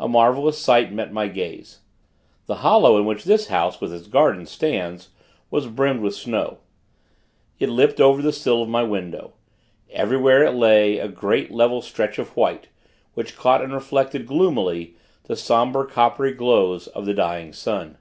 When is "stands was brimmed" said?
4.50-6.00